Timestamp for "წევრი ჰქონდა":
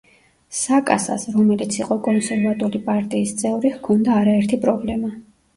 3.43-4.17